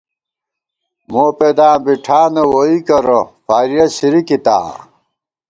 [1.11, 4.57] موپیداں بی ٹھانہ ووئی کرہ، فاریَہ سِرِکِتا